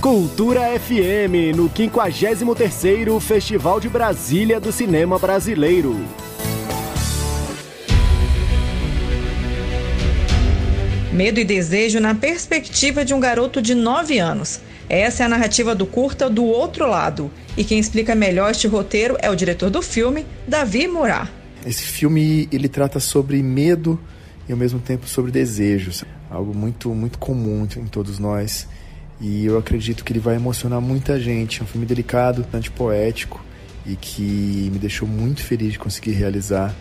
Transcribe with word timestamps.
Cultura 0.00 0.62
FM, 0.78 1.56
no 1.56 1.70
53º 1.70 3.20
Festival 3.20 3.78
de 3.78 3.88
Brasília 3.88 4.58
do 4.58 4.72
Cinema 4.72 5.18
Brasileiro. 5.18 5.96
Medo 11.12 11.38
e 11.38 11.44
desejo 11.44 12.00
na 12.00 12.14
perspectiva 12.14 13.04
de 13.04 13.14
um 13.14 13.20
garoto 13.20 13.62
de 13.62 13.74
9 13.74 14.18
anos. 14.18 14.60
Essa 14.88 15.22
é 15.22 15.26
a 15.26 15.28
narrativa 15.28 15.74
do 15.74 15.86
curta 15.86 16.28
Do 16.28 16.44
Outro 16.44 16.86
Lado. 16.86 17.30
E 17.56 17.62
quem 17.64 17.78
explica 17.78 18.14
melhor 18.14 18.50
este 18.50 18.66
roteiro 18.66 19.16
é 19.20 19.30
o 19.30 19.36
diretor 19.36 19.70
do 19.70 19.80
filme, 19.80 20.26
Davi 20.48 20.88
Murat. 20.88 21.28
Esse 21.64 21.84
filme 21.84 22.48
ele 22.50 22.68
trata 22.68 22.98
sobre 22.98 23.42
medo 23.42 24.00
e 24.48 24.52
ao 24.52 24.58
mesmo 24.58 24.80
tempo 24.80 25.06
sobre 25.06 25.30
desejos, 25.30 26.04
algo 26.32 26.56
muito 26.56 26.94
muito 26.94 27.18
comum 27.18 27.66
em 27.76 27.86
todos 27.86 28.18
nós. 28.18 28.66
E 29.20 29.46
eu 29.46 29.56
acredito 29.56 30.04
que 30.04 30.12
ele 30.12 30.18
vai 30.18 30.34
emocionar 30.34 30.80
muita 30.80 31.20
gente. 31.20 31.60
É 31.60 31.62
um 31.62 31.66
filme 31.66 31.86
delicado, 31.86 32.44
poético 32.74 33.40
e 33.86 33.94
que 33.96 34.70
me 34.72 34.78
deixou 34.78 35.06
muito 35.06 35.42
feliz 35.42 35.72
de 35.72 35.78
conseguir 35.78 36.12
realizar. 36.12 36.74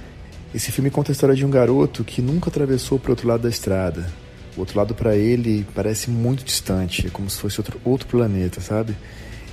Esse 0.53 0.71
filme 0.71 0.89
conta 0.89 1.11
a 1.11 1.13
história 1.13 1.35
de 1.35 1.45
um 1.45 1.49
garoto 1.49 2.03
que 2.03 2.21
nunca 2.21 2.49
atravessou 2.49 2.99
para 2.99 3.09
o 3.09 3.11
outro 3.11 3.27
lado 3.27 3.43
da 3.43 3.49
estrada. 3.49 4.11
O 4.55 4.59
outro 4.59 4.77
lado 4.77 4.93
para 4.93 5.15
ele 5.15 5.65
parece 5.73 6.09
muito 6.09 6.43
distante, 6.43 7.07
é 7.07 7.09
como 7.09 7.29
se 7.29 7.39
fosse 7.39 7.59
outro, 7.59 7.79
outro 7.85 8.07
planeta, 8.07 8.59
sabe? 8.59 8.95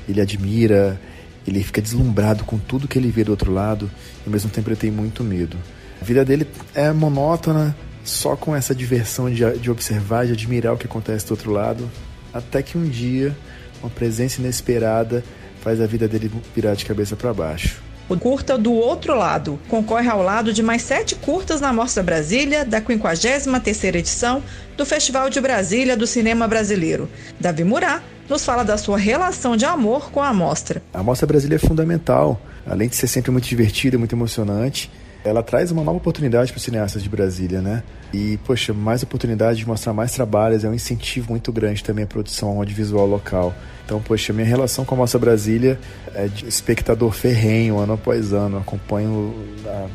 Ele 0.09 0.21
admira, 0.21 1.01
ele 1.47 1.63
fica 1.63 1.81
deslumbrado 1.81 2.45
com 2.45 2.59
tudo 2.59 2.89
que 2.89 2.99
ele 2.99 3.11
vê 3.11 3.23
do 3.23 3.31
outro 3.31 3.53
lado 3.53 3.91
e 4.23 4.27
ao 4.27 4.33
mesmo 4.33 4.51
tempo 4.51 4.69
ele 4.69 4.77
tem 4.77 4.91
muito 4.91 5.23
medo. 5.23 5.57
A 6.01 6.05
vida 6.05 6.25
dele 6.25 6.47
é 6.75 6.93
monótona, 6.93 7.77
só 8.09 8.35
com 8.35 8.57
essa 8.57 8.75
diversão 8.75 9.31
de, 9.31 9.45
de 9.59 9.71
observar, 9.71 10.27
de 10.27 10.33
admirar 10.33 10.75
o 10.75 10.77
que 10.77 10.87
acontece 10.87 11.27
do 11.27 11.33
outro 11.33 11.53
lado, 11.53 11.89
até 12.33 12.63
que 12.63 12.77
um 12.77 12.89
dia 12.89 13.37
uma 13.81 13.91
presença 13.91 14.41
inesperada 14.41 15.23
faz 15.61 15.81
a 15.81 15.87
vida 15.87 16.09
dele 16.09 16.31
virar 16.55 16.75
de 16.75 16.85
cabeça 16.85 17.15
para 17.15 17.33
baixo. 17.33 17.81
O 18.09 18.17
curta 18.17 18.57
do 18.57 18.73
outro 18.73 19.15
lado 19.15 19.59
concorre 19.69 20.09
ao 20.09 20.23
lado 20.23 20.53
de 20.53 20.63
mais 20.63 20.83
sete 20.83 21.15
curtas 21.15 21.61
na 21.61 21.73
Mostra 21.73 22.03
Brasília, 22.03 22.65
da 22.65 22.81
53ª 22.81 23.95
edição 23.97 24.43
do 24.77 24.87
Festival 24.87 25.29
de 25.29 25.41
Brasília 25.41 25.95
do 25.95 26.07
Cinema 26.07 26.49
Brasileiro. 26.49 27.09
Davi 27.39 27.65
Murá 27.65 28.03
nos 28.27 28.45
fala 28.45 28.65
da 28.65 28.79
sua 28.79 28.97
relação 28.97 29.57
de 29.57 29.67
amor 29.67 30.11
com 30.11 30.23
a 30.23 30.33
mostra. 30.33 30.83
A 30.93 31.03
Mostra 31.03 31.27
Brasília 31.27 31.57
é 31.57 31.59
fundamental, 31.59 32.41
além 32.67 32.89
de 32.89 32.97
ser 32.97 33.09
sempre 33.09 33.31
muito 33.31 33.47
divertida, 33.47 33.99
muito 33.99 34.15
emocionante 34.15 34.91
ela 35.29 35.43
traz 35.43 35.71
uma 35.71 35.85
nova 35.85 35.99
oportunidade 35.99 36.51
para 36.53 36.59
os 36.59 36.65
cineastas 36.65 37.03
de 37.03 37.09
Brasília, 37.09 37.61
né? 37.61 37.83
E, 38.13 38.39
poxa, 38.45 38.73
mais 38.73 39.03
oportunidade 39.03 39.59
de 39.59 39.67
mostrar 39.67 39.93
mais 39.93 40.13
trabalhos 40.13 40.65
é 40.65 40.69
um 40.69 40.75
incentivo 40.75 41.31
muito 41.31 41.53
grande 41.53 41.85
também 41.85 42.05
à 42.05 42.07
produção 42.07 42.57
audiovisual 42.59 43.07
local. 43.07 43.55
Então, 43.85 44.01
poxa, 44.01 44.33
minha 44.33 44.47
relação 44.47 44.85
com 44.85 44.95
a 44.95 44.99
Mostra 44.99 45.19
Brasília 45.19 45.79
é 46.15 46.27
de 46.27 46.47
espectador 46.47 47.13
ferrenho, 47.13 47.79
ano 47.79 47.95
após 47.95 48.33
ano. 48.33 48.59
acompanho 48.59 49.35
há 49.67 49.87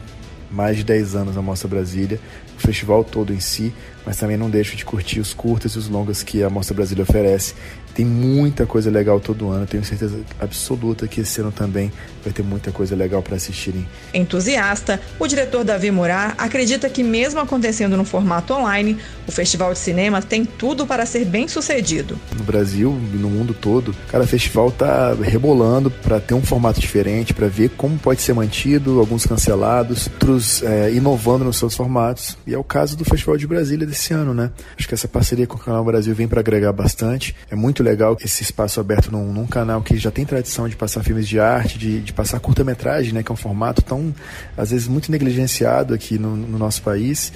mais 0.50 0.78
de 0.78 0.84
10 0.84 1.16
anos 1.16 1.38
a 1.38 1.42
Mostra 1.42 1.68
Brasília, 1.68 2.20
o 2.56 2.62
festival 2.62 3.04
todo 3.04 3.34
em 3.34 3.40
si, 3.40 3.74
mas 4.06 4.18
também 4.18 4.38
não 4.38 4.50
deixo 4.50 4.76
de 4.76 4.86
curtir 4.86 5.20
os 5.20 5.34
curtas 5.34 5.74
e 5.74 5.80
os 5.80 5.90
longas 5.90 6.22
que 6.22 6.44
a 6.44 6.50
Mostra 6.50 6.76
Brasília 6.76 7.04
oferece. 7.04 7.56
Tem 7.94 8.06
muita 8.06 8.66
coisa 8.66 8.90
legal 8.90 9.20
todo 9.20 9.50
ano, 9.50 9.66
tenho 9.66 9.84
certeza 9.84 10.20
absoluta 10.40 11.08
que 11.08 11.22
esse 11.22 11.42
ano 11.42 11.52
também 11.52 11.92
vai 12.24 12.34
ter 12.34 12.44
muita 12.44 12.72
coisa 12.72 12.96
legal 12.96 13.22
para 13.22 13.36
assistirem. 13.36 13.88
Entusiasta, 14.14 15.00
o 15.20 15.28
diretor 15.28 15.64
Davi 15.64 15.92
Murat 15.92 16.34
acredita 16.38 16.90
que, 16.90 17.04
mesmo 17.04 17.40
acontecendo 17.40 17.96
no 17.98 18.06
formato 18.06 18.54
online, 18.54 18.98
o 19.28 19.32
Festival 19.32 19.74
de 19.74 19.80
Cinema 19.80 20.22
tem 20.22 20.46
tudo 20.46 20.88
para 20.88 21.06
ser 21.06 21.26
bem 21.26 21.48
sucedido. 21.48 22.18
No 22.36 22.44
Brasil 22.44 22.98
e 23.14 23.18
no 23.18 23.30
mundo 23.30 23.54
todo, 23.54 23.96
cada 24.10 24.26
festival 24.26 24.70
está 24.70 25.14
rebolando 25.14 25.92
para 25.92 26.20
ter 26.20 26.34
um 26.34 26.42
formato 26.42 26.80
diferente, 26.80 27.34
para 27.34 27.48
ver 27.48 27.70
como 27.72 27.98
pode 27.98 28.22
ser 28.22 28.34
mantido, 28.34 29.00
alguns 29.00 29.26
cancelados, 29.26 30.08
outros 30.08 30.64
é, 30.64 30.92
inovando 30.92 31.46
nos 31.46 31.58
seus 31.58 31.76
formatos. 31.76 32.38
E 32.48 32.54
é 32.54 32.58
o 32.58 32.64
caso 32.64 32.96
do 32.98 33.06
Festival 33.06 33.38
de 33.38 33.46
Brasília 33.46 33.86
desse 33.86 34.14
ano, 34.14 34.34
né? 34.34 34.52
Acho 34.78 34.88
que 34.88 34.94
essa 34.94 35.08
parceria 35.08 35.46
com 35.46 35.56
o 35.56 35.60
Canal 35.60 35.84
Brasil 35.84 36.16
vem 36.16 36.28
para 36.28 36.40
agregar 36.40 36.72
bastante. 36.72 37.36
É 37.52 37.56
muito 37.56 37.83
legal 37.84 38.18
esse 38.24 38.42
espaço 38.42 38.80
aberto 38.80 39.12
num, 39.12 39.32
num, 39.32 39.46
canal 39.46 39.82
que 39.82 39.98
já 39.98 40.10
tem 40.10 40.26
tradição 40.26 40.68
de 40.68 40.76
passar 40.76 41.04
filmes 41.04 41.28
de 41.28 41.40
arte, 41.40 41.78
de, 41.78 42.00
de 42.02 42.14
passar 42.14 42.40
curta-metragem, 42.40 43.14
né? 43.14 43.22
Que 43.22 43.32
é 43.32 43.34
um 43.34 43.38
formato 43.38 43.82
tão, 43.82 44.14
às 44.58 44.72
vezes, 44.72 44.88
muito 44.88 45.12
negligenciado 45.12 45.94
aqui 45.94 46.18
no, 46.18 46.36
no 46.36 46.58
nosso 46.58 46.82
país. 46.82 47.32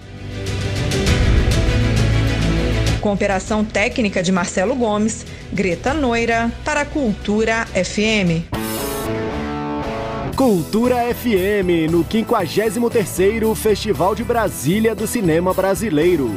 Com 3.00 3.14
operação 3.14 3.64
técnica 3.64 4.22
de 4.22 4.30
Marcelo 4.30 4.76
Gomes, 4.76 5.26
Greta 5.52 5.94
Noira, 5.94 6.52
para 6.64 6.86
Cultura 6.86 7.68
FM. 7.74 8.46
Cultura 10.36 11.04
FM, 11.10 11.88
no 11.88 12.06
53º 12.06 13.56
Festival 13.56 14.14
de 14.14 14.24
Brasília 14.24 14.94
do 14.94 15.08
Cinema 15.08 15.54
Brasileiro. 15.54 16.32